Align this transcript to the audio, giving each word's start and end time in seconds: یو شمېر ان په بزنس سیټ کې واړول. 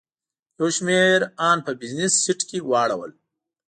یو 0.57 0.67
شمېر 0.75 1.19
ان 1.49 1.57
په 1.65 1.71
بزنس 1.81 2.13
سیټ 2.23 2.39
کې 2.49 2.59
واړول. 2.69 3.11